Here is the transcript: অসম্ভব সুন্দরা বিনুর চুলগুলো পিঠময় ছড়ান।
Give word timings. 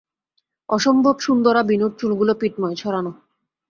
অসম্ভব 0.69 1.15
সুন্দরা 1.19 1.61
বিনুর 1.63 1.91
চুলগুলো 1.99 2.33
পিঠময় 2.41 2.75
ছড়ান। 2.75 3.05